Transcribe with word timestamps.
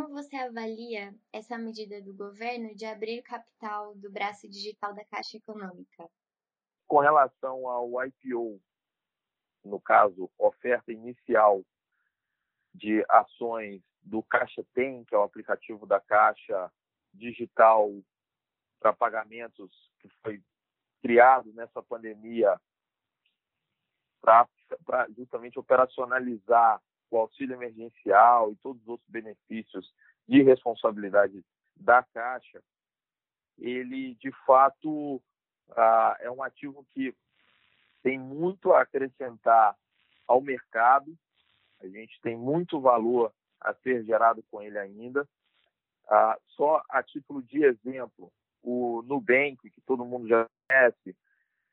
como 0.00 0.14
você 0.14 0.34
avalia 0.36 1.14
essa 1.30 1.58
medida 1.58 2.00
do 2.00 2.14
governo 2.14 2.74
de 2.74 2.86
abrir 2.86 3.22
capital 3.22 3.94
do 3.94 4.10
braço 4.10 4.48
digital 4.48 4.94
da 4.94 5.04
Caixa 5.04 5.36
Econômica? 5.36 6.08
Com 6.86 7.00
relação 7.00 7.68
ao 7.68 7.90
IPO, 8.06 8.58
no 9.62 9.78
caso, 9.78 10.30
oferta 10.38 10.90
inicial 10.90 11.62
de 12.74 13.04
ações 13.10 13.82
do 14.00 14.22
Caixa 14.22 14.64
Tem, 14.72 15.04
que 15.04 15.14
é 15.14 15.18
o 15.18 15.22
aplicativo 15.22 15.84
da 15.86 16.00
Caixa 16.00 16.72
digital 17.12 17.90
para 18.80 18.94
pagamentos 18.94 19.70
que 19.98 20.08
foi 20.22 20.42
criado 21.02 21.52
nessa 21.52 21.82
pandemia 21.82 22.58
para 24.22 24.48
justamente 25.14 25.58
operacionalizar 25.58 26.80
o 27.10 27.18
auxílio 27.18 27.54
emergencial 27.54 28.52
e 28.52 28.56
todos 28.56 28.80
os 28.82 28.88
outros 28.88 29.08
benefícios 29.08 29.92
de 30.28 30.42
responsabilidade 30.42 31.44
da 31.76 32.02
Caixa, 32.02 32.62
ele 33.58 34.14
de 34.14 34.30
fato 34.46 35.20
ah, 35.76 36.16
é 36.20 36.30
um 36.30 36.42
ativo 36.42 36.86
que 36.90 37.14
tem 38.02 38.18
muito 38.18 38.72
a 38.72 38.82
acrescentar 38.82 39.76
ao 40.26 40.40
mercado, 40.40 41.16
a 41.80 41.86
gente 41.86 42.20
tem 42.20 42.36
muito 42.36 42.80
valor 42.80 43.32
a 43.60 43.74
ser 43.74 44.04
gerado 44.04 44.42
com 44.50 44.62
ele 44.62 44.78
ainda. 44.78 45.28
Ah, 46.08 46.38
só 46.48 46.82
a 46.88 47.02
título 47.02 47.42
de 47.42 47.64
exemplo, 47.64 48.32
o 48.62 49.02
Nubank, 49.02 49.70
que 49.70 49.80
todo 49.82 50.04
mundo 50.04 50.28
já 50.28 50.46
conhece, 50.68 51.16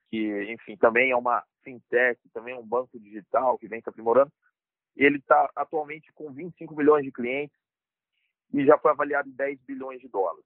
que, 0.10 0.52
enfim, 0.52 0.76
também 0.77 1.12
é 1.12 1.16
uma 1.16 1.44
fintech, 1.63 2.20
também 2.34 2.55
é 2.55 2.58
um 2.58 2.66
banco 2.66 2.99
digital 2.99 3.58
que 3.58 3.68
vem 3.68 3.82
se 3.82 3.90
aprimorando, 3.90 4.32
ele 4.98 5.18
está 5.18 5.50
atualmente 5.56 6.12
com 6.14 6.32
25 6.32 6.76
milhões 6.76 7.05
de 7.05 7.12
clientes 7.12 7.58
e 8.52 8.66
já 8.66 8.77
foi 8.77 8.91
avaliado 8.91 9.30
em 9.30 9.34
10 9.34 9.62
bilhões 9.62 10.02
de 10.02 10.08
dólares. 10.08 10.46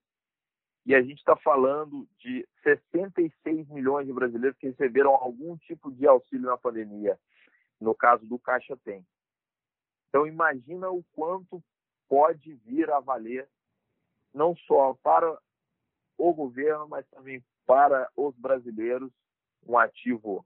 E 0.85 0.95
a 0.95 1.01
gente 1.01 1.19
está 1.19 1.35
falando 1.37 2.07
de 2.17 2.47
66 2.63 3.67
milhões 3.69 4.07
de 4.07 4.13
brasileiros 4.13 4.57
que 4.57 4.67
receberam 4.67 5.11
algum 5.11 5.55
tipo 5.57 5.91
de 5.91 6.07
auxílio 6.07 6.47
na 6.47 6.57
pandemia, 6.57 7.19
no 7.79 7.95
caso 7.95 8.25
do 8.25 8.37
Caixa 8.39 8.75
Tem. 8.83 9.05
Então, 10.09 10.27
imagina 10.27 10.89
o 10.89 11.03
quanto 11.13 11.63
pode 12.09 12.55
vir 12.65 12.89
a 12.91 12.99
valer, 12.99 13.47
não 14.33 14.55
só 14.55 14.93
para 15.01 15.39
o 16.17 16.33
governo, 16.33 16.87
mas 16.89 17.07
também 17.09 17.41
para 17.65 18.11
os 18.17 18.35
brasileiros, 18.35 19.11
um 19.65 19.77
ativo 19.77 20.45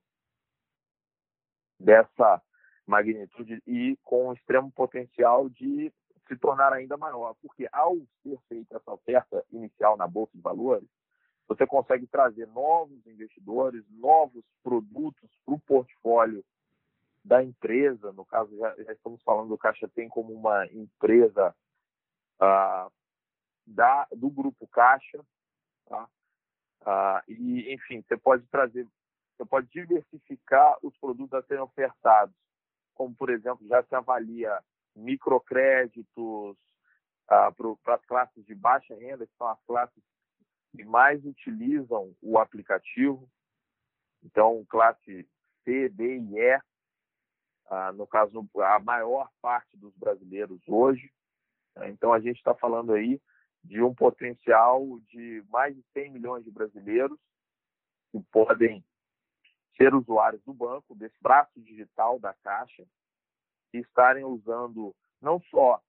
dessa 1.80 2.42
magnitude 2.86 3.62
e 3.66 3.98
com 4.04 4.34
extremo 4.34 4.72
potencial 4.72 5.50
de 5.50 5.92
se 6.28 6.36
tornar 6.38 6.74
ainda 6.74 6.98
maior, 6.98 7.36
porque 7.42 7.68
ao 7.72 7.96
ser 8.24 8.40
feita 8.48 8.78
essa 8.78 8.92
oferta 8.92 9.44
inicial 9.52 9.96
na 9.96 10.08
bolsa 10.08 10.32
de 10.36 10.42
valores, 10.42 10.88
você 11.48 11.68
consegue 11.68 12.08
trazer 12.08 12.48
novos 12.48 13.06
investidores, 13.06 13.84
novos 13.92 14.44
produtos 14.64 15.30
para 15.46 15.54
o 15.54 15.60
portfólio 15.60 16.44
da 17.24 17.44
empresa. 17.44 18.12
No 18.14 18.26
caso, 18.26 18.56
já, 18.58 18.76
já, 18.84 18.94
estamos 18.94 19.22
falando 19.24 19.50
do 19.50 19.58
Caixa 19.58 19.88
Tem 19.88 20.10
como 20.10 20.34
uma 20.34 20.66
empresa 20.68 21.56
ah, 22.40 22.90
da, 23.66 24.08
do 24.12 24.30
grupo 24.30 24.68
Caixa, 24.68 25.24
tá? 25.86 26.08
Ah, 26.86 27.24
e 27.28 27.74
enfim, 27.74 28.02
você 28.02 28.18
pode 28.18 28.46
trazer, 28.48 28.88
você 29.36 29.46
pode 29.46 29.68
diversificar 29.70 30.78
os 30.84 30.96
produtos 30.98 31.34
a 31.34 31.44
serem 31.44 31.64
ofertados, 31.64 32.36
como 32.96 33.14
por 33.16 33.30
exemplo 33.30 33.68
já 33.68 33.84
se 33.84 33.94
avalia 33.94 34.60
microcréditos 34.96 36.58
ah, 37.28 37.52
para 37.84 37.96
as 37.96 38.06
classes 38.06 38.46
de 38.46 38.56
baixa 38.56 38.96
renda, 38.96 39.28
que 39.28 39.36
são 39.38 39.48
as 39.48 39.62
classes 39.66 40.02
que 40.76 40.84
mais 40.84 41.24
utilizam 41.26 42.14
o 42.22 42.38
aplicativo. 42.38 43.30
Então, 44.24 44.66
classe 44.70 45.28
C, 45.64 45.90
D 45.90 46.18
e 46.18 46.38
E, 46.38 46.60
ah, 47.68 47.92
no 47.94 48.08
caso, 48.08 48.48
a 48.62 48.80
maior 48.80 49.30
parte 49.42 49.78
dos 49.78 49.96
brasileiros 49.96 50.62
hoje. 50.68 51.12
Então, 51.84 52.14
a 52.14 52.20
gente 52.20 52.38
está 52.38 52.54
falando 52.56 52.94
aí 52.94 53.22
de 53.64 53.82
um 53.82 53.94
potencial 53.94 54.84
de 55.10 55.44
mais 55.50 55.76
de 55.76 55.84
100 55.94 56.12
milhões 56.12 56.44
de 56.44 56.52
brasileiros 56.52 57.20
que 58.12 58.20
podem 58.32 58.84
ser 59.78 59.94
usuários 59.94 60.42
do 60.44 60.54
banco, 60.54 60.96
desse 60.96 61.16
braço 61.22 61.60
digital 61.60 62.20
da 62.20 62.34
Caixa, 62.34 62.86
e 63.74 63.80
estarem 63.80 64.24
usando 64.24 64.96
não 65.22 65.42
só 65.50 65.82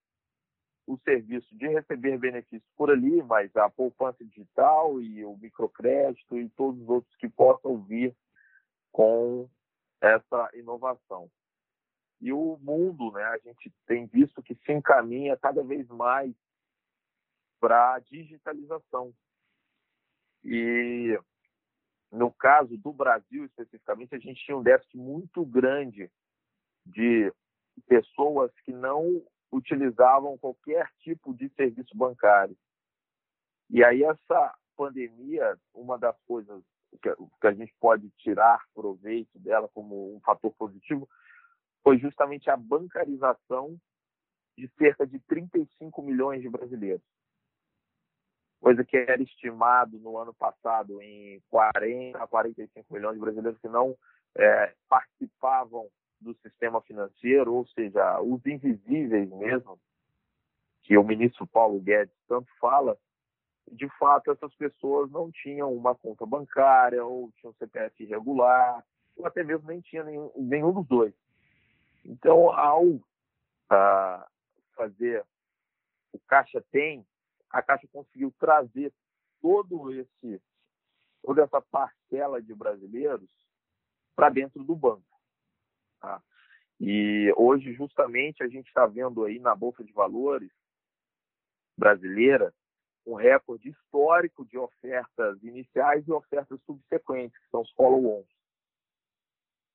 o 0.85 0.97
serviço 0.99 1.53
de 1.55 1.67
receber 1.67 2.17
benefícios 2.17 2.71
por 2.75 2.89
ali, 2.89 3.21
mas 3.23 3.53
a 3.55 3.69
poupança 3.69 4.23
digital 4.23 5.01
e 5.01 5.23
o 5.25 5.35
microcrédito 5.37 6.37
e 6.37 6.49
todos 6.49 6.81
os 6.81 6.89
outros 6.89 7.15
que 7.17 7.27
possam 7.27 7.83
vir 7.83 8.15
com 8.91 9.49
essa 10.01 10.49
inovação. 10.53 11.29
E 12.21 12.31
o 12.31 12.57
mundo, 12.61 13.11
né, 13.11 13.23
a 13.23 13.37
gente 13.37 13.71
tem 13.85 14.07
visto 14.07 14.41
que 14.41 14.55
se 14.55 14.71
encaminha 14.71 15.37
cada 15.37 15.61
vez 15.61 15.87
mais 15.89 16.33
para 17.59 17.95
a 17.95 17.99
digitalização. 17.99 19.13
E 20.43 21.19
no 22.11 22.31
caso 22.31 22.77
do 22.77 22.93
Brasil 22.93 23.45
especificamente, 23.45 24.15
a 24.15 24.19
gente 24.19 24.43
tinha 24.43 24.57
um 24.57 24.63
déficit 24.63 24.97
muito 24.97 25.45
grande 25.45 26.09
de 26.85 27.31
pessoas 27.87 28.51
que 28.63 28.71
não 28.71 29.21
utilizavam 29.51 30.37
qualquer 30.37 30.89
tipo 30.99 31.33
de 31.33 31.49
serviço 31.49 31.95
bancário. 31.95 32.57
E 33.69 33.83
aí 33.83 34.03
essa 34.03 34.55
pandemia, 34.75 35.57
uma 35.73 35.97
das 35.97 36.17
coisas 36.25 36.63
que 37.01 37.47
a 37.47 37.53
gente 37.53 37.73
pode 37.79 38.09
tirar 38.17 38.63
proveito 38.73 39.37
dela 39.39 39.69
como 39.73 40.15
um 40.15 40.21
fator 40.21 40.53
positivo, 40.53 41.07
foi 41.83 41.97
justamente 41.97 42.49
a 42.49 42.57
bancarização 42.57 43.77
de 44.57 44.67
cerca 44.77 45.05
de 45.05 45.19
35 45.19 46.01
milhões 46.01 46.41
de 46.41 46.49
brasileiros. 46.49 47.03
Coisa 48.59 48.83
que 48.83 48.97
era 48.97 49.21
estimado 49.21 49.99
no 49.99 50.17
ano 50.17 50.33
passado 50.33 51.01
em 51.01 51.41
40 51.49 52.17
a 52.17 52.27
45 52.27 52.93
milhões 52.93 53.13
de 53.15 53.21
brasileiros 53.21 53.59
que 53.59 53.67
não 53.67 53.95
é, 54.35 54.73
participavam 54.89 55.87
do 56.19 56.33
sistema 56.35 56.81
financeiro, 56.81 57.53
ou 57.53 57.67
seja, 57.67 58.19
os 58.21 58.43
invisíveis 58.45 59.29
mesmo, 59.29 59.79
que 60.81 60.97
o 60.97 61.03
ministro 61.03 61.45
Paulo 61.45 61.79
Guedes 61.79 62.15
tanto 62.27 62.47
fala, 62.59 62.97
de 63.71 63.87
fato 63.99 64.31
essas 64.31 64.53
pessoas 64.55 65.11
não 65.11 65.31
tinham 65.31 65.73
uma 65.73 65.93
conta 65.93 66.25
bancária 66.25 67.03
ou 67.05 67.31
tinham 67.33 67.53
CPF 67.53 68.03
irregular, 68.03 68.83
ou 69.15 69.25
até 69.25 69.43
mesmo 69.43 69.67
nem 69.67 69.81
tinha 69.81 70.03
nenhum, 70.03 70.31
nenhum 70.35 70.71
dos 70.71 70.87
dois. 70.87 71.13
Então, 72.05 72.49
ao 72.51 72.85
ah, 73.69 74.25
fazer 74.75 75.25
o 76.13 76.19
Caixa 76.19 76.63
Tem, 76.71 77.05
a 77.49 77.61
Caixa 77.61 77.87
conseguiu 77.91 78.33
trazer 78.39 78.93
todo 79.41 79.91
esse 79.93 80.41
toda 81.23 81.43
essa 81.43 81.61
parcela 81.61 82.41
de 82.41 82.53
brasileiros 82.53 83.29
para 84.15 84.29
dentro 84.29 84.63
do 84.63 84.75
banco. 84.75 85.03
Tá? 85.99 86.21
E 86.79 87.33
hoje, 87.35 87.73
justamente, 87.73 88.43
a 88.43 88.47
gente 88.47 88.67
está 88.67 88.85
vendo 88.85 89.25
aí 89.25 89.39
na 89.39 89.55
Bolsa 89.55 89.83
de 89.83 89.91
Valores 89.91 90.51
brasileira 91.77 92.53
um 93.05 93.15
recorde 93.15 93.69
histórico 93.69 94.45
de 94.45 94.57
ofertas 94.57 95.41
iniciais 95.41 96.05
e 96.07 96.11
ofertas 96.11 96.59
subsequentes, 96.65 97.37
que 97.39 97.49
são 97.49 97.61
os 97.61 97.71
follow-ons, 97.71 98.27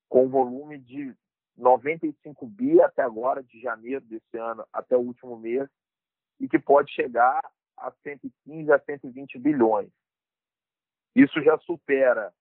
com 0.07 0.29
volume 0.29 0.77
de 0.77 1.15
95 1.57 2.45
bi 2.45 2.79
até 2.81 3.01
agora, 3.01 3.41
de 3.43 3.59
janeiro 3.59 4.05
desse 4.05 4.37
ano 4.37 4.65
até 4.71 4.95
o 4.95 5.01
último 5.01 5.37
mês, 5.37 5.67
e 6.39 6.47
que 6.47 6.59
pode 6.59 6.91
chegar 6.91 7.41
a 7.83 7.91
115 8.03 8.71
a 8.71 8.79
120 8.79 9.37
bilhões. 9.37 9.89
Isso 11.15 11.41
já 11.43 11.57
supera 11.59 12.33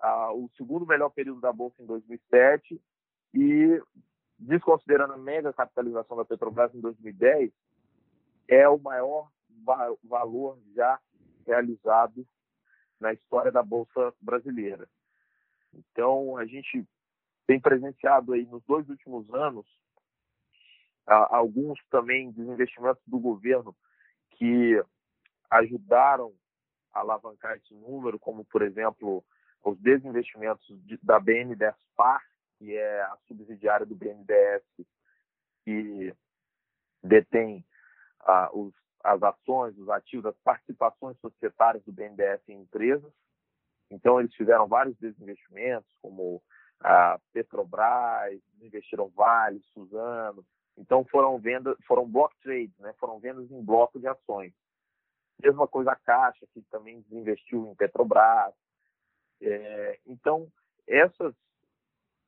ah, 0.00 0.32
o 0.32 0.50
segundo 0.56 0.86
melhor 0.86 1.10
período 1.10 1.40
da 1.40 1.52
Bolsa 1.52 1.82
em 1.82 1.86
2007 1.86 2.80
e, 3.32 3.82
desconsiderando 4.38 5.14
a 5.14 5.18
mega 5.18 5.52
capitalização 5.52 6.16
da 6.16 6.24
Petrobras 6.24 6.74
em 6.74 6.80
2010, 6.80 7.52
é 8.48 8.68
o 8.68 8.78
maior 8.78 9.30
va 9.64 9.94
valor 10.04 10.58
já 10.74 10.98
realizado 11.46 12.26
na 12.98 13.12
história 13.12 13.52
da 13.52 13.62
Bolsa 13.62 14.12
brasileira. 14.20 14.88
Então, 15.72 16.36
a 16.36 16.44
gente 16.44 16.84
tem 17.46 17.60
presenciado 17.60 18.32
aí 18.32 18.44
nos 18.44 18.62
dois 18.64 18.88
últimos 18.88 19.32
anos 19.32 19.66
alguns 21.06 21.80
também 21.90 22.30
desinvestimentos 22.30 23.02
do 23.06 23.18
governo 23.18 23.74
que 24.40 24.82
ajudaram 25.50 26.32
a 26.94 27.00
alavancar 27.00 27.58
esse 27.58 27.74
número, 27.74 28.18
como, 28.18 28.42
por 28.46 28.62
exemplo, 28.62 29.22
os 29.62 29.78
desinvestimentos 29.78 30.66
de, 30.86 30.98
da 31.02 31.20
BNDES 31.20 31.76
Par, 31.94 32.24
que 32.58 32.74
é 32.74 33.02
a 33.02 33.18
subsidiária 33.28 33.84
do 33.84 33.94
BNDES, 33.94 34.62
que 35.62 36.14
detém 37.02 37.62
ah, 38.20 38.50
os, 38.54 38.72
as 39.04 39.22
ações, 39.22 39.76
os 39.76 39.90
ativos, 39.90 40.24
as 40.24 40.36
participações 40.38 41.18
societárias 41.20 41.84
do 41.84 41.92
BNDES 41.92 42.40
em 42.48 42.62
empresas. 42.62 43.12
Então, 43.90 44.18
eles 44.20 44.34
fizeram 44.34 44.66
vários 44.66 44.96
desinvestimentos, 44.96 45.92
como 46.00 46.42
a 46.80 47.20
Petrobras, 47.34 48.40
investiram 48.62 49.10
Vale, 49.10 49.60
Suzano. 49.74 50.46
Então, 50.80 51.04
foram 51.04 51.38
vendas, 51.38 51.76
foram 51.86 52.08
block 52.08 52.34
trades, 52.40 52.76
né? 52.78 52.94
foram 52.98 53.20
vendas 53.20 53.50
em 53.50 53.62
bloco 53.62 54.00
de 54.00 54.06
ações. 54.06 54.54
Mesma 55.42 55.68
coisa 55.68 55.92
a 55.92 55.96
Caixa, 55.96 56.46
que 56.54 56.62
também 56.70 57.02
desinvestiu 57.02 57.66
em 57.66 57.74
Petrobras. 57.74 58.54
É, 59.42 60.00
então, 60.06 60.50
essas 60.86 61.34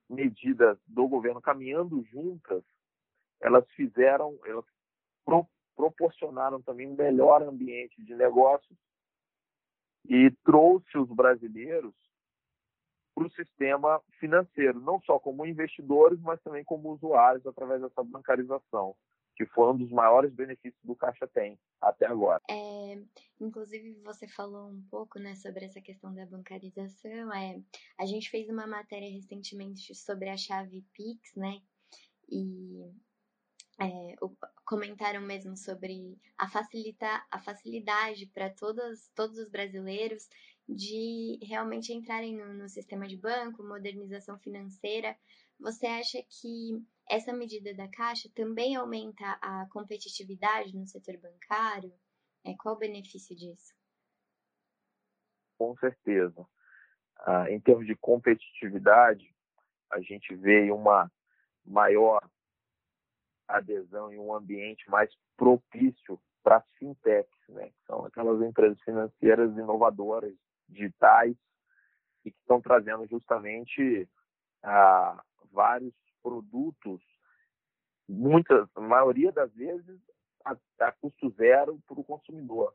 medidas 0.09 0.79
do 0.87 1.09
governo 1.09 1.41
caminhando 1.41 2.05
juntas, 2.05 2.63
elas 3.41 3.67
fizeram, 3.71 4.39
elas 4.45 4.67
pro, 5.25 5.47
proporcionaram 5.75 6.61
também 6.61 6.87
um 6.87 6.95
melhor 6.95 7.43
ambiente 7.43 8.05
de 8.05 8.15
negócios 8.15 8.79
e 10.05 10.31
trouxe 10.45 10.99
os 10.99 11.09
brasileiros 11.09 11.95
para 13.15 13.27
o 13.27 13.31
sistema 13.31 14.01
financeiro, 14.19 14.81
não 14.81 15.01
só 15.03 15.19
como 15.19 15.47
investidores, 15.47 16.21
mas 16.21 16.41
também 16.43 16.65
como 16.65 16.93
usuários 16.93 17.47
através 17.47 17.81
dessa 17.83 18.03
bancarização, 18.03 18.95
que 19.37 19.47
foi 19.47 19.73
um 19.73 19.77
dos 19.77 19.91
maiores 19.91 20.33
benefícios 20.33 20.83
do 20.83 20.97
Caixa 20.97 21.27
tem 21.27 21.59
até 21.81 22.07
agora. 22.07 22.41
É, 22.51 22.99
inclusive, 23.41 24.01
você 24.03 24.27
falou 24.29 24.69
um 24.69 24.83
pouco 24.91 25.19
né, 25.19 25.35
sobre 25.35 25.65
essa 25.65 25.81
questão 25.81 26.15
da 26.15 26.27
bancarização. 26.27 27.33
É, 27.33 27.61
a 27.99 28.07
gente 28.07 28.31
fez 28.31 28.49
uma 28.49 28.67
matéria 28.67 29.11
recentemente 29.11 29.95
sobre 29.95 30.29
a 30.29 30.37
chave 30.37 30.85
Pix, 30.95 31.35
né? 31.37 31.61
E 32.31 32.91
é, 33.81 34.17
comentaram 34.65 35.21
mesmo 35.21 35.57
sobre 35.57 36.19
a, 36.39 36.49
facilitar, 36.49 37.27
a 37.31 37.39
facilidade 37.41 38.27
para 38.27 38.51
todos, 38.51 39.11
todos 39.15 39.39
os 39.39 39.51
brasileiros 39.51 40.29
de 40.75 41.39
realmente 41.43 41.93
entrarem 41.93 42.37
no, 42.37 42.55
no 42.55 42.69
sistema 42.69 43.07
de 43.07 43.17
banco, 43.17 43.63
modernização 43.63 44.39
financeira. 44.39 45.17
Você 45.59 45.87
acha 45.87 46.19
que 46.29 46.85
essa 47.09 47.33
medida 47.33 47.75
da 47.75 47.89
Caixa 47.89 48.29
também 48.35 48.77
aumenta 48.77 49.25
a 49.41 49.67
competitividade 49.71 50.77
no 50.77 50.87
setor 50.87 51.17
bancário? 51.19 51.93
É, 52.45 52.55
qual 52.57 52.75
o 52.75 52.79
benefício 52.79 53.37
disso? 53.37 53.75
Com 55.59 55.77
certeza. 55.77 56.47
Ah, 57.19 57.51
em 57.51 57.61
termos 57.61 57.87
de 57.87 57.95
competitividade, 57.95 59.33
a 59.91 60.01
gente 60.01 60.35
vê 60.35 60.71
uma 60.73 61.11
maior 61.65 62.21
adesão 63.47 64.13
em 64.13 64.19
um 64.19 64.35
ambiente 64.35 64.89
mais 64.91 65.11
propício 65.37 66.21
para 66.43 66.57
as 66.57 66.69
fintechs, 66.79 67.49
né? 67.49 67.69
que 67.69 67.85
são 67.87 68.05
aquelas 68.05 68.41
empresas 68.43 68.81
financeiras 68.83 69.53
inovadoras, 69.53 70.35
digitais, 70.73 71.37
e 72.25 72.31
que 72.31 72.39
estão 72.39 72.61
trazendo 72.61 73.07
justamente 73.07 74.09
ah, 74.63 75.23
vários 75.51 75.95
produtos, 76.23 77.01
muitas, 78.09 78.69
a 78.75 78.81
maioria 78.81 79.33
das 79.33 79.53
vezes, 79.53 80.01
a, 80.45 80.57
a 80.81 80.93
custo 80.93 81.31
zero 81.31 81.81
para 81.87 82.01
o 82.01 82.05
consumidor. 82.05 82.75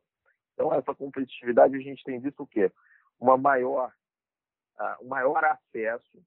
Então, 0.54 0.74
essa 0.74 0.94
competitividade 0.94 1.76
a 1.76 1.80
gente 1.80 2.04
tem 2.04 2.20
visto 2.20 2.44
o 2.44 2.48
quê? 2.48 2.72
Uma 3.20 3.38
maior, 3.38 3.94
uh, 4.80 5.06
um 5.06 5.08
maior 5.08 5.44
acesso, 5.44 6.24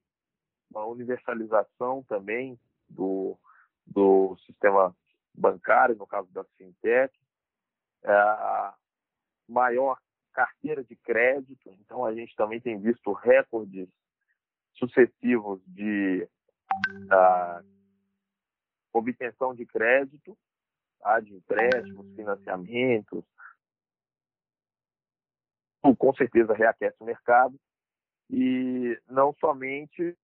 uma 0.71 0.85
universalização 0.87 2.05
também 2.05 2.59
do, 2.89 3.37
do 3.85 4.37
sistema 4.47 4.97
bancário, 5.35 5.97
no 5.97 6.07
caso 6.07 6.31
da 6.33 6.45
fintech, 6.57 7.13
uh, 8.05 8.73
maior 9.49 9.99
carteira 10.32 10.82
de 10.85 10.97
crédito. 10.97 11.71
Então, 11.81 12.05
a 12.05 12.15
gente 12.15 12.35
também 12.37 12.61
tem 12.61 12.79
visto 12.79 13.12
recordes 13.12 13.88
sucessivos 14.75 15.61
de 15.67 16.27
uh, 17.12 17.65
obtenção 18.93 19.55
de 19.55 19.67
crédito, 19.67 20.37
tá? 21.00 21.21
de 21.21 21.35
empréstimos, 21.35 22.15
financiamentos. 22.15 23.25
Com 25.99 26.15
certeza 26.15 26.55
reaquece 26.55 26.97
o 27.00 27.05
mercado. 27.05 27.59
E 28.29 29.00
não 29.09 29.35
somente 29.35 30.17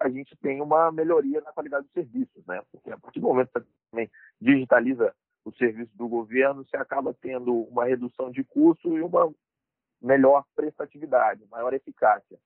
a 0.00 0.08
gente 0.08 0.36
tem 0.36 0.60
uma 0.60 0.90
melhoria 0.92 1.40
na 1.40 1.52
qualidade 1.52 1.84
dos 1.84 1.92
serviços, 1.92 2.44
né? 2.46 2.60
Porque 2.70 2.90
a 2.90 2.98
partir 2.98 3.20
do 3.20 3.28
momento 3.28 3.50
que 3.52 3.60
você 3.60 3.66
também 3.90 4.10
digitaliza 4.40 5.14
o 5.44 5.52
serviço 5.52 5.94
do 5.96 6.08
governo, 6.08 6.64
você 6.64 6.76
acaba 6.76 7.14
tendo 7.14 7.52
uma 7.52 7.84
redução 7.84 8.30
de 8.30 8.42
custo 8.44 8.96
e 8.96 9.02
uma 9.02 9.32
melhor 10.00 10.44
prestatividade, 10.54 11.46
maior 11.50 11.72
eficácia. 11.74 12.38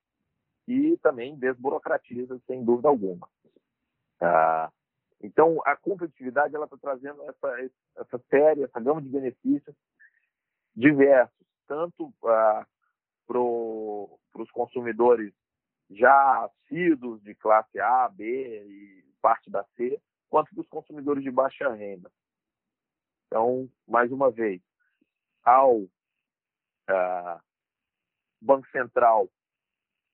E 0.67 0.97
também 0.97 1.35
desburocratiza, 1.35 2.39
sem 2.45 2.63
dúvida 2.63 2.89
alguma. 2.89 3.27
Ah, 4.21 4.71
então, 5.21 5.61
a 5.65 5.75
competitividade 5.75 6.55
está 6.55 6.77
trazendo 6.77 7.23
essa, 7.23 7.71
essa 7.97 8.19
série, 8.29 8.63
essa 8.63 8.79
gama 8.79 9.01
de 9.01 9.09
benefícios 9.09 9.75
diversos, 10.75 11.45
tanto 11.67 12.13
ah, 12.25 12.65
para 13.27 13.39
os 13.39 14.51
consumidores 14.51 15.33
já 15.89 16.45
assíduos 16.45 17.21
de 17.23 17.33
classe 17.35 17.79
A, 17.79 18.07
B 18.09 18.25
e 18.65 19.05
parte 19.21 19.49
da 19.49 19.63
C, 19.75 19.99
quanto 20.29 20.53
dos 20.53 20.67
consumidores 20.67 21.23
de 21.23 21.31
baixa 21.31 21.69
renda. 21.73 22.11
Então, 23.29 23.69
mais 23.87 24.11
uma 24.11 24.31
vez, 24.31 24.59
ao 25.43 25.87
ah, 26.89 27.39
Banco 28.41 28.67
Central 28.71 29.29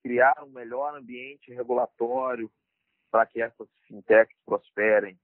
criar 0.02 0.44
um 0.44 0.50
melhor 0.50 0.94
ambiente 0.94 1.52
regulatório 1.52 2.52
para 3.10 3.24
que 3.24 3.40
essas 3.40 3.68
fintechs 3.88 4.36
prosperem, 4.44 5.18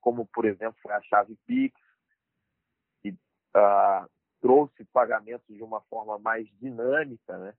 como, 0.00 0.26
por 0.26 0.44
exemplo, 0.44 0.78
foi 0.82 0.92
a 0.92 1.00
chave 1.02 1.34
Pix, 1.46 1.74
que 3.00 3.08
uh, 3.10 4.08
trouxe 4.40 4.84
pagamentos 4.92 5.46
de 5.48 5.62
uma 5.62 5.80
forma 5.82 6.18
mais 6.18 6.46
dinâmica, 6.58 7.38
né? 7.38 7.54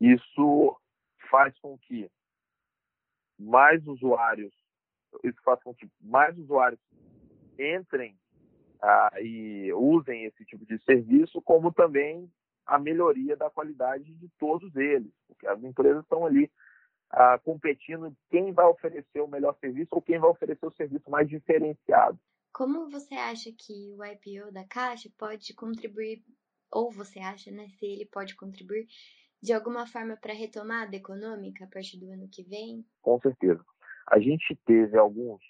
Isso 0.00 0.80
faz 1.28 1.58
com 1.58 1.76
que 1.76 2.10
mais 3.38 3.84
usuários, 3.86 4.54
isso 5.24 5.42
faz 5.42 5.60
com 5.62 5.74
que 5.74 5.90
mais 6.00 6.38
usuários 6.38 6.80
entrem 7.58 8.16
uh, 8.82 9.18
e 9.20 9.72
usem 9.72 10.24
esse 10.24 10.44
tipo 10.44 10.64
de 10.66 10.78
serviço, 10.84 11.40
como 11.42 11.72
também 11.72 12.30
a 12.66 12.78
melhoria 12.78 13.36
da 13.36 13.48
qualidade 13.50 14.12
de 14.14 14.28
todos 14.38 14.74
eles, 14.76 15.12
porque 15.26 15.46
as 15.46 15.62
empresas 15.62 16.02
estão 16.02 16.26
ali 16.26 16.50
uh, 17.12 17.42
competindo 17.44 18.14
quem 18.30 18.52
vai 18.52 18.66
oferecer 18.66 19.20
o 19.20 19.28
melhor 19.28 19.56
serviço 19.58 19.88
ou 19.92 20.02
quem 20.02 20.18
vai 20.18 20.30
oferecer 20.30 20.66
o 20.66 20.72
serviço 20.72 21.10
mais 21.10 21.28
diferenciado. 21.28 22.18
Como 22.52 22.90
você 22.90 23.14
acha 23.14 23.50
que 23.56 23.94
o 23.96 24.04
IPO 24.04 24.52
da 24.52 24.64
Caixa 24.64 25.08
pode 25.16 25.54
contribuir, 25.54 26.22
ou 26.70 26.90
você 26.90 27.18
acha, 27.20 27.50
né, 27.50 27.68
se 27.78 27.86
ele 27.86 28.06
pode 28.06 28.34
contribuir 28.34 28.86
de 29.40 29.52
alguma 29.52 29.86
forma 29.86 30.16
para 30.16 30.32
a 30.32 30.36
retomada 30.36 30.94
econômica 30.96 31.64
a 31.64 31.68
partir 31.68 31.98
do 31.98 32.10
ano 32.10 32.28
que 32.28 32.42
vem? 32.42 32.84
Com 33.00 33.20
certeza. 33.20 33.64
A 34.06 34.18
gente 34.18 34.58
teve 34.66 34.98
alguns. 34.98 35.42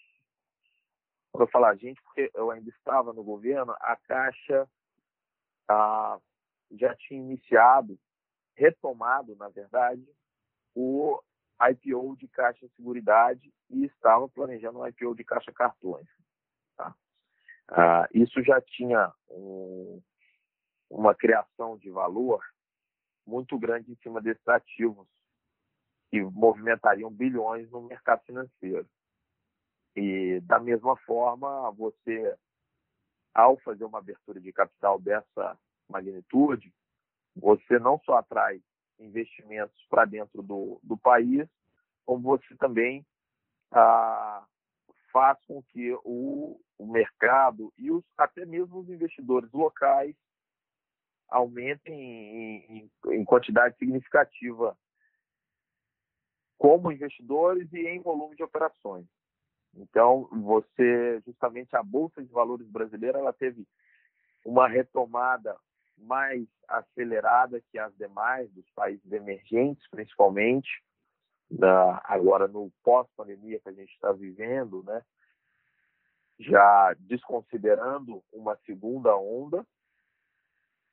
Quando 1.39 1.51
eu 1.55 1.65
a 1.65 1.77
gente, 1.77 2.03
porque 2.03 2.33
eu 2.35 2.51
ainda 2.51 2.69
estava 2.69 3.13
no 3.13 3.23
governo, 3.23 3.73
a 3.79 3.95
Caixa 3.95 4.69
ah, 5.69 6.19
já 6.73 6.97
tinha 6.97 7.21
iniciado, 7.21 7.97
retomado, 8.57 9.37
na 9.37 9.49
verdade, 9.49 10.05
o 10.75 11.23
IPO 11.61 12.17
de 12.17 12.27
Caixa 12.27 12.67
Seguridade 12.75 13.53
e 13.71 13.85
estava 13.85 14.29
planejando 14.29 14.81
um 14.81 14.87
IPO 14.89 15.15
de 15.15 15.23
Caixa 15.23 15.53
Cartões. 15.53 16.09
Tá? 16.77 16.93
Ah, 17.69 18.09
isso 18.13 18.43
já 18.43 18.61
tinha 18.61 19.13
um, 19.31 20.03
uma 20.91 21.15
criação 21.15 21.79
de 21.79 21.89
valor 21.89 22.45
muito 23.25 23.57
grande 23.57 23.93
em 23.93 23.97
cima 24.03 24.21
desses 24.21 24.49
ativos 24.49 25.07
que 26.11 26.21
movimentariam 26.21 27.13
bilhões 27.13 27.71
no 27.71 27.83
mercado 27.83 28.25
financeiro. 28.25 28.89
E, 29.99 30.41
da 30.43 30.61
mesma 30.61 30.97
forma, 30.99 31.73
você, 31.73 32.33
ao 33.35 33.59
fazer 33.59 33.85
uma 33.85 33.99
abertura 33.99 34.41
de 34.41 34.53
capital 34.53 35.01
dessa 35.01 35.59
magnitude, 35.89 36.73
você 37.35 37.81
não 37.81 37.99
só 38.05 38.15
atrai 38.15 38.63
investimentos 39.01 39.77
para 39.91 40.05
dentro 40.05 40.41
do, 40.41 40.79
do 40.85 40.97
país, 40.97 41.49
como 42.07 42.23
você 42.23 42.55
também 42.59 43.05
ah, 43.73 44.47
faz 45.11 45.37
com 45.47 45.61
que 45.65 45.93
o, 46.05 46.61
o 46.79 46.87
mercado 46.87 47.73
e 47.77 47.91
os, 47.91 48.05
até 48.17 48.47
mesmo 48.47 48.79
os 48.79 48.89
investidores 48.89 49.51
locais 49.51 50.15
aumentem 51.29 51.93
em, 51.93 52.91
em, 53.05 53.15
em 53.17 53.25
quantidade 53.25 53.77
significativa 53.79 54.79
como 56.57 56.93
investidores 56.93 57.73
e 57.73 57.81
em 57.81 58.01
volume 58.01 58.37
de 58.37 58.45
operações. 58.45 59.07
Então, 59.81 60.29
você, 60.33 61.23
justamente 61.25 61.75
a 61.77 61.83
Bolsa 61.83 62.23
de 62.23 62.33
Valores 62.33 62.69
brasileira, 62.69 63.19
ela 63.19 63.33
teve 63.33 63.67
uma 64.45 64.69
retomada 64.69 65.57
mais 65.97 66.47
acelerada 66.67 67.61
que 67.71 67.79
as 67.79 67.95
demais, 67.97 68.51
dos 68.53 68.69
países 68.71 69.11
emergentes, 69.11 69.89
principalmente, 69.91 70.69
na, 71.51 72.01
agora 72.05 72.47
no 72.47 72.71
pós-pandemia 72.83 73.61
que 73.61 73.69
a 73.69 73.73
gente 73.73 73.93
está 73.93 74.13
vivendo, 74.13 74.83
né? 74.85 75.03
já 76.39 76.95
desconsiderando 77.01 78.23
uma 78.33 78.57
segunda 78.65 79.17
onda, 79.17 79.67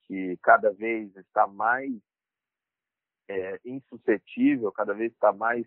que 0.08 0.38
cada 0.38 0.72
vez 0.72 1.16
está 1.16 1.48
mais 1.48 1.92
é, 3.28 3.60
insuscetível, 3.66 4.72
cada 4.72 4.94
vez 4.94 5.12
está 5.12 5.32
mais 5.32 5.66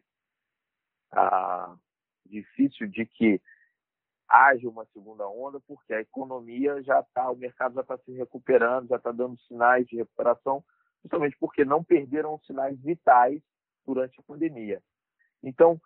ah, 1.11 1.48
difícil 2.29 2.87
de 2.87 3.07
que 3.07 3.41
haja 4.29 4.69
uma 4.69 4.85
segunda 4.87 5.27
onda, 5.27 5.59
porque 5.61 5.95
a 5.95 6.01
economia 6.01 6.83
já 6.83 7.01
está, 7.01 7.31
o 7.31 7.37
mercado 7.37 7.75
já 7.75 7.81
está 7.81 7.97
se 7.99 8.13
recuperando, 8.13 8.89
já 8.89 8.97
está 8.97 9.11
dando 9.11 9.39
sinais 9.41 9.87
de 9.87 9.97
recuperação, 9.97 10.63
justamente 11.03 11.37
porque 11.39 11.65
não 11.65 11.83
perderam 11.83 12.39
sinais 12.41 12.79
vitais 12.81 13.41
durante 13.87 14.21
a 14.21 14.23
pandemia. 14.23 14.83
Então, 15.43 15.81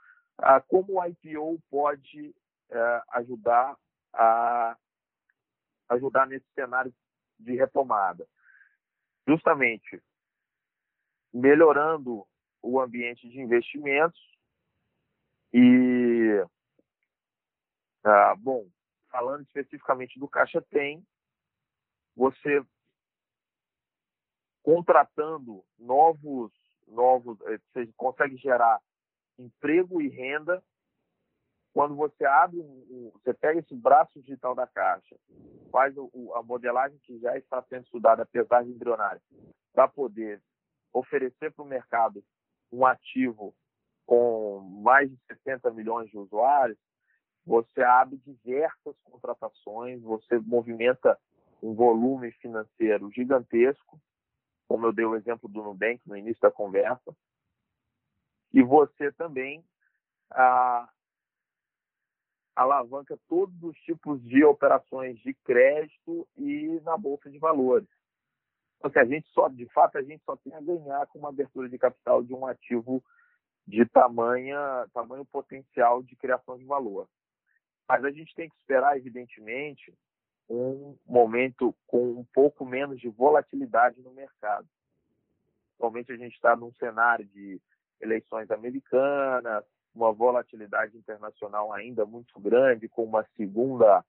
como 0.67 0.99
o 0.99 1.07
IPO 1.07 1.63
pode 1.71 2.35
eh, 2.71 3.03
ajudar 3.13 3.77
a 4.13 4.77
ajudar 5.89 6.27
nesse 6.27 6.47
cenário 6.55 6.93
de 7.39 7.55
retomada? 7.55 8.27
Justamente 9.29 10.03
melhorando 11.33 12.27
o 12.61 12.81
ambiente 12.81 13.29
de 13.29 13.41
investimentos 13.41 14.21
e, 15.53 16.45
ah, 18.05 18.35
bom, 18.37 18.67
falando 19.11 19.43
especificamente 19.43 20.19
do 20.19 20.29
Caixa 20.29 20.63
Tem, 20.63 21.05
você 22.17 22.65
contratando 24.63 25.65
novos, 25.79 26.53
novos, 26.87 27.39
eh, 27.43 27.59
você 27.73 27.87
consegue 27.97 28.37
gerar 28.37 28.81
emprego 29.39 30.01
e 30.01 30.09
renda. 30.09 30.63
Quando 31.75 31.97
você 31.97 32.25
abre, 32.25 32.61
você 33.15 33.33
pega 33.35 33.61
esse 33.61 33.75
braço 33.75 34.21
digital 34.21 34.55
da 34.55 34.67
Caixa, 34.67 35.17
faz 35.71 35.95
a 35.97 36.43
modelagem 36.43 36.99
que 36.99 37.19
já 37.19 37.37
está 37.37 37.63
sendo 37.63 37.85
estudada, 37.85 38.23
apesar 38.23 38.63
de 38.63 38.71
embrionária, 38.71 39.21
para 39.73 39.89
poder 39.89 40.41
oferecer 40.93 41.51
para 41.51 41.65
o 41.65 41.69
mercado 41.69 42.23
um 42.71 42.85
ativo 42.85 43.55
com 44.07 44.61
mais 44.83 45.11
de 45.11 45.19
70 45.27 45.71
milhões 45.71 46.11
de 46.11 46.19
usuários, 46.19 46.79
você 47.45 47.83
abre 47.83 48.17
diversas 48.19 48.97
contratações, 49.05 50.01
você 50.03 50.39
movimenta 50.39 51.19
um 51.63 51.75
volume 51.75 52.33
financeiro 52.33 53.11
gigantesco, 53.11 54.01
como 54.69 54.87
eu 54.87 54.93
dei 54.93 55.05
o 55.05 55.17
exemplo 55.17 55.49
do 55.49 55.63
Nubank 55.63 56.01
no 56.07 56.17
início 56.17 56.41
da 56.41 56.51
conversa, 56.51 57.15
e 58.53 58.63
você 58.63 59.11
também 59.13 59.65
ah, 60.31 60.89
alavanca 62.55 63.19
todos 63.29 63.63
os 63.63 63.77
tipos 63.79 64.23
de 64.23 64.45
operações 64.45 65.19
de 65.21 65.35
crédito 65.45 66.29
e 66.37 66.81
na 66.85 66.97
bolsa 66.97 67.31
de 67.31 67.39
valores. 67.39 67.89
Assim, 68.83 68.99
a 68.99 69.05
gente 69.05 69.29
só, 69.29 69.49
de 69.49 69.67
fato, 69.67 69.97
a 69.97 70.03
gente 70.03 70.23
só 70.25 70.37
tem 70.37 70.55
a 70.55 70.61
ganhar 70.61 71.07
com 71.07 71.19
uma 71.19 71.29
abertura 71.29 71.69
de 71.69 71.79
capital 71.79 72.23
de 72.23 72.35
um 72.35 72.47
ativo 72.47 73.03
de 73.67 73.85
tamanha, 73.87 74.87
tamanho 74.93 75.25
potencial 75.25 76.03
de 76.03 76.17
criação 76.17 76.59
de 76.59 76.65
valor. 76.65 77.09
Mas 77.89 78.05
a 78.05 78.11
gente 78.11 78.35
tem 78.35 78.49
que 78.49 78.57
esperar, 78.57 78.97
evidentemente, 78.97 79.93
um 80.49 80.97
momento 81.07 81.75
com 81.87 82.13
um 82.13 82.25
pouco 82.33 82.65
menos 82.65 83.01
de 83.01 83.09
volatilidade 83.09 84.01
no 84.03 84.13
mercado. 84.13 84.69
Atualmente 85.77 86.13
a 86.13 86.17
gente 86.17 86.35
está 86.35 86.55
num 86.55 86.73
cenário 86.75 87.25
de 87.27 87.61
eleições 88.01 88.51
americanas, 88.51 89.65
uma 89.95 90.13
volatilidade 90.13 90.97
internacional 90.97 91.73
ainda 91.73 92.05
muito 92.05 92.39
grande, 92.41 92.89
com 92.89 93.05
uma 93.05 93.25
segunda 93.37 94.05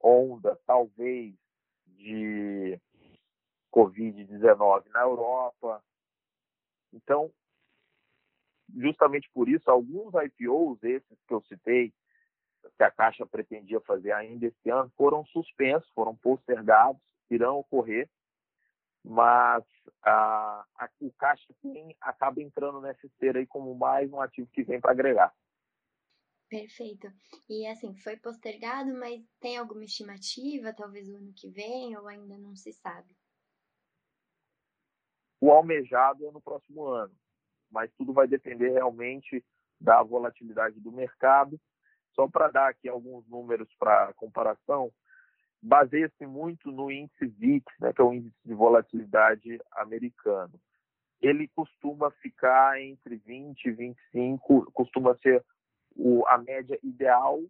onda, 0.00 0.58
talvez, 0.66 1.34
de 1.86 2.78
Covid-19 3.72 4.84
na 4.90 5.00
Europa. 5.00 5.82
Então, 6.92 7.32
justamente 8.76 9.30
por 9.32 9.48
isso, 9.48 9.70
alguns 9.70 10.12
IPOs, 10.14 10.82
esses 10.82 11.18
que 11.26 11.34
eu 11.34 11.42
citei, 11.42 11.92
que 12.76 12.82
a 12.82 12.90
Caixa 12.90 13.26
pretendia 13.26 13.80
fazer 13.80 14.12
ainda 14.12 14.46
esse 14.46 14.70
ano, 14.70 14.90
foram 14.96 15.24
suspensos, 15.26 15.88
foram 15.94 16.16
postergados, 16.16 17.00
irão 17.30 17.58
ocorrer, 17.58 18.08
mas 19.04 19.64
a, 20.02 20.64
a, 20.76 20.90
o 21.00 21.12
Caixa 21.12 21.52
tem, 21.60 21.94
acaba 22.00 22.40
entrando 22.40 22.80
nessa 22.80 23.06
esteira 23.06 23.38
aí 23.38 23.46
como 23.46 23.74
mais 23.74 24.10
um 24.10 24.20
ativo 24.20 24.48
que 24.50 24.62
vem 24.62 24.80
para 24.80 24.92
agregar. 24.92 25.34
Perfeito. 26.48 27.08
E 27.48 27.66
assim, 27.66 27.94
foi 27.96 28.16
postergado, 28.16 28.92
mas 28.94 29.20
tem 29.40 29.56
alguma 29.56 29.84
estimativa, 29.84 30.72
talvez 30.72 31.08
o 31.08 31.16
ano 31.16 31.32
que 31.34 31.50
vem, 31.50 31.96
ou 31.96 32.06
ainda 32.06 32.38
não 32.38 32.54
se 32.54 32.72
sabe? 32.72 33.14
O 35.40 35.50
almejado 35.50 36.26
é 36.26 36.30
no 36.30 36.40
próximo 36.40 36.86
ano, 36.86 37.14
mas 37.74 37.92
tudo 37.98 38.12
vai 38.12 38.28
depender 38.28 38.70
realmente 38.70 39.44
da 39.80 40.00
volatilidade 40.00 40.78
do 40.78 40.92
mercado. 40.92 41.60
Só 42.14 42.28
para 42.28 42.48
dar 42.48 42.68
aqui 42.68 42.88
alguns 42.88 43.26
números 43.26 43.68
para 43.76 44.14
comparação, 44.14 44.92
baseia-se 45.60 46.24
muito 46.24 46.70
no 46.70 46.90
índice 46.90 47.26
VIX, 47.26 47.64
né, 47.80 47.92
que 47.92 48.00
é 48.00 48.04
o 48.04 48.14
índice 48.14 48.36
de 48.44 48.54
volatilidade 48.54 49.60
americano. 49.72 50.54
Ele 51.20 51.48
costuma 51.48 52.12
ficar 52.12 52.80
entre 52.80 53.16
20 53.16 53.64
e 53.64 53.72
25, 53.72 54.70
costuma 54.72 55.16
ser 55.16 55.44
o, 55.96 56.24
a 56.28 56.38
média 56.38 56.78
ideal 56.82 57.42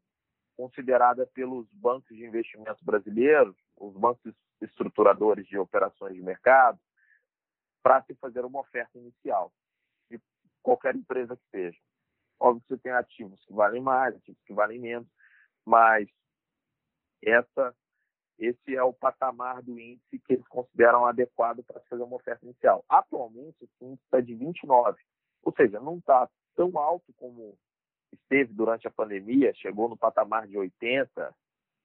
considerada 0.57 1.27
pelos 1.27 1.69
bancos 1.73 2.17
de 2.17 2.25
investimento 2.25 2.83
brasileiros, 2.83 3.57
os 3.77 3.95
bancos 3.95 4.33
estruturadores 4.63 5.47
de 5.47 5.59
operações 5.59 6.15
de 6.15 6.23
mercado, 6.23 6.79
para 7.83 8.01
se 8.05 8.15
fazer 8.15 8.45
uma 8.45 8.61
oferta 8.61 8.97
inicial 8.97 9.53
qualquer 10.65 10.97
empresa 10.97 11.37
que 11.37 11.49
seja. 11.51 11.79
Óbvio 12.41 12.63
que 12.63 12.69
você 12.69 12.79
tem 12.79 12.93
ativos 12.93 13.45
que 13.45 13.53
valem 13.53 13.81
mais, 13.81 14.17
ativos 14.17 14.43
que 14.45 14.53
valem 14.53 14.81
menos, 14.81 15.09
mas 15.65 16.09
essa 17.23 17.75
esse 18.37 18.75
é 18.75 18.83
o 18.83 18.93
patamar 18.93 19.63
do 19.63 19.79
índice 19.79 20.19
que 20.19 20.33
eles 20.33 20.49
consideram 20.49 21.07
adequado 21.07 21.63
para 21.63 21.81
fazer 21.83 22.03
uma 22.03 22.17
oferta 22.17 22.45
inicial. 22.45 22.85
Atualmente, 22.89 23.57
esse 23.63 23.85
índice 23.85 24.03
está 24.05 24.21
de 24.21 24.35
29, 24.35 25.01
ou 25.45 25.55
seja, 25.55 25.79
não 25.79 25.99
está 25.99 26.29
tão 26.57 26.77
alto 26.77 27.13
como 27.17 27.57
esteve 28.13 28.53
durante 28.53 28.89
a 28.89 28.91
pandemia, 28.91 29.55
chegou 29.55 29.89
no 29.89 29.97
patamar 29.97 30.49
de 30.49 30.59
80, 30.59 31.33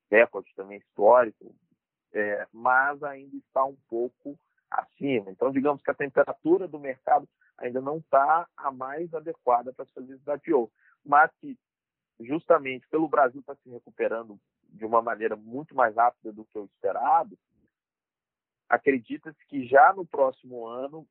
recorde 0.09 0.51
também 0.55 0.79
histórico, 0.79 1.55
é, 2.13 2.47
mas 2.51 3.01
ainda 3.03 3.37
está 3.37 3.63
um 3.63 3.77
pouco 3.87 4.37
acima. 4.71 5.29
Então, 5.29 5.51
digamos 5.51 5.81
que 5.83 5.91
a 5.91 5.95
temperatura 5.95 6.67
do 6.67 6.79
mercado 6.79 7.29
ainda 7.59 7.81
não 7.81 7.97
está 7.97 8.47
a 8.57 8.71
mais 8.71 9.13
adequada 9.13 9.73
para 9.73 9.83
as 9.83 9.91
serviços 9.91 10.23
da 10.23 10.35
IPO, 10.35 10.71
mas 11.05 11.31
que 11.39 11.57
justamente 12.19 12.87
pelo 12.89 13.07
Brasil 13.07 13.39
estar 13.39 13.55
tá 13.55 13.61
se 13.61 13.69
recuperando 13.69 14.39
de 14.63 14.85
uma 14.85 15.01
maneira 15.01 15.35
muito 15.35 15.75
mais 15.75 15.95
rápida 15.95 16.31
do 16.31 16.45
que 16.45 16.57
o 16.57 16.65
esperado, 16.65 17.37
acredita-se 18.67 19.45
que 19.47 19.65
já 19.67 19.93
no 19.93 20.05
próximo 20.05 20.67
ano 20.67 21.07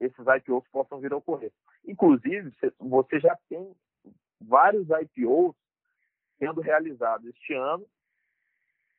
esses 0.00 0.24
IPOs 0.26 0.66
possam 0.68 1.00
vir 1.00 1.12
a 1.12 1.16
ocorrer. 1.16 1.52
Inclusive, 1.86 2.52
você 2.78 3.20
já 3.20 3.36
tem 3.48 3.74
vários 4.40 4.88
IPOs 4.90 5.54
sendo 6.38 6.60
realizados 6.60 7.28
este 7.28 7.54
ano 7.54 7.86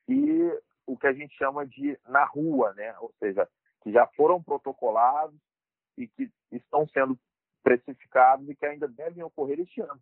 e 0.08 0.51
o 0.86 0.98
que 0.98 1.08
a 1.08 1.13
gente 1.13 1.36
chama 1.36 1.65
de 1.65 2.00
na 2.08 2.25
rua, 2.25 2.74
né? 2.74 2.98
Ou 3.00 3.13
seja, 3.20 3.48
que 3.84 3.91
já 3.91 4.08
foram 4.08 4.41
protocolados 4.41 5.39
e 5.98 6.08
que 6.08 6.30
estão 6.51 6.88
sendo 6.88 7.20
precificados 7.63 8.48
e 8.48 8.56
que 8.56 8.66
ainda 8.66 8.88
devem 8.88 9.24
ocorrer 9.24 9.60
este 9.60 9.82
ano. 9.82 10.01